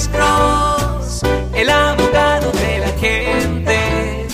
[0.00, 1.22] Alex Cross,
[1.54, 4.26] el abogado de la gente.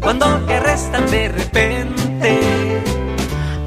[0.00, 2.40] Cuando te arrestan de repente,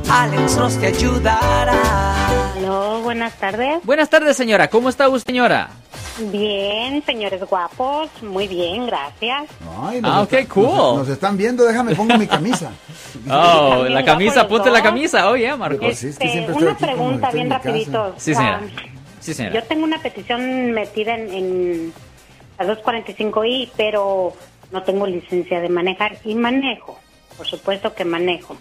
[0.10, 2.54] Alex Cross te ayudará.
[2.56, 3.80] Aló, buenas tardes.
[3.84, 4.70] Buenas tardes, señora.
[4.70, 5.72] ¿Cómo está usted, señora?
[6.32, 9.44] Bien, señores guapos, muy bien, gracias.
[9.84, 10.64] Ay, Ah, nos ok, está- cool.
[10.64, 12.72] Nos, nos están viendo, déjame pongo mi camisa.
[13.30, 15.30] Oh, la camisa, ponte la camisa.
[15.30, 15.80] Oh, yeah, Marco.
[15.80, 18.14] Pues sí, es que Este, una pregunta bien rapidito.
[18.18, 18.62] Sí, señora.
[18.62, 18.95] Ah,
[19.54, 21.94] Yo tengo una petición metida en, en
[22.60, 24.34] la 245i, pero
[24.72, 27.00] no tengo licencia de manejar y manejo,
[27.38, 28.58] por supuesto que manejo.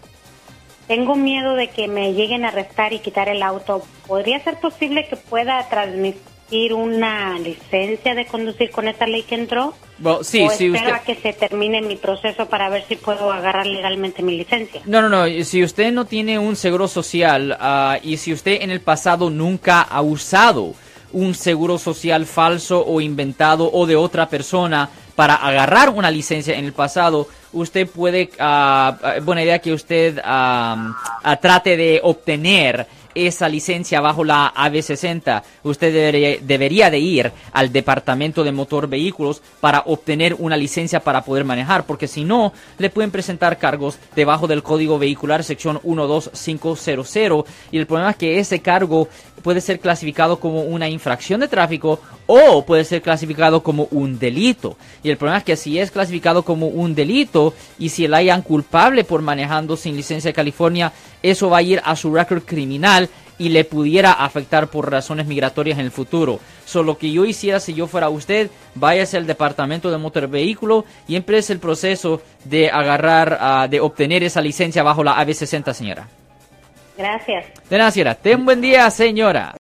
[0.87, 3.83] Tengo miedo de que me lleguen a arrestar y quitar el auto.
[4.07, 6.34] ¿Podría ser posible que pueda transmitir
[6.73, 9.75] una licencia de conducir con esta ley que entró?
[9.99, 10.93] Bueno, sí, o si espero usted...
[10.93, 14.81] a que se termine mi proceso para ver si puedo agarrar legalmente mi licencia.
[14.87, 15.45] No, no, no.
[15.45, 19.83] Si usted no tiene un seguro social ah, y si usted en el pasado nunca
[19.83, 20.75] ha usado
[21.13, 26.65] un seguro social falso o inventado o de otra persona para agarrar una licencia en
[26.65, 30.93] el pasado, usted puede, ah, buena idea que usted ah,
[31.41, 38.53] trate de obtener esa licencia bajo la AB60, usted debería, de ir al departamento de
[38.53, 43.59] motor vehículos para obtener una licencia para poder manejar, porque si no, le pueden presentar
[43.59, 49.09] cargos debajo del código vehicular sección 12500 y el problema es que ese cargo
[49.45, 54.79] puede ser clasificado como una infracción de tráfico o puede ser clasificado como un delito.
[55.03, 58.41] Y el problema es que si es clasificado como un delito y si le hayan
[58.41, 63.11] culpable por manejando sin licencia de California, eso va a ir a su récord criminal
[63.37, 66.41] y le pudiera afectar por razones migratorias en el futuro.
[66.65, 70.87] Solo lo que yo hiciera si yo fuera usted, váyase al departamento de motor vehículo
[71.07, 76.09] y empiece el proceso de agarrar, ah, de obtener esa licencia bajo la AB60, señora.
[76.97, 77.47] Gracias.
[77.69, 78.15] De nada, señora.
[78.15, 79.55] Ten buen día, señora.